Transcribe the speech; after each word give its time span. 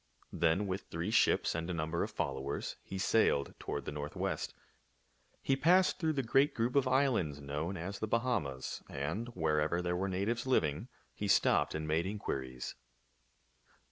Then 0.33 0.65
with 0.65 0.87
three 0.89 1.11
ships 1.11 1.53
and 1.53 1.69
a 1.69 1.75
number 1.75 2.01
of 2.01 2.09
followers 2.09 2.75
he 2.81 2.97
sailed 2.97 3.53
toward 3.59 3.85
the 3.85 3.91
northwest. 3.91 4.55
He 5.43 5.55
passed 5.55 5.99
through 5.99 6.13
the 6.13 6.23
great 6.23 6.55
group 6.55 6.75
of 6.75 6.87
islands 6.87 7.39
known 7.39 7.77
as 7.77 7.99
the 7.99 8.07
Bahamas; 8.07 8.81
and, 8.89 9.27
wherever 9.35 9.79
there 9.79 9.95
were 9.95 10.09
natives 10.09 10.47
living, 10.47 10.87
he 11.13 11.27
stopped 11.27 11.75
and 11.75 11.87
made 11.87 12.07
inquiries. 12.07 12.73